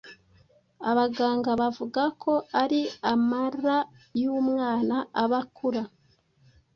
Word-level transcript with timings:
abaganga 0.89 1.49
bavuga 1.61 2.03
ko 2.21 2.33
ari 2.63 2.81
amara 3.13 3.77
y’umwana 4.21 4.95
aba 5.23 5.39
akura, 5.45 5.83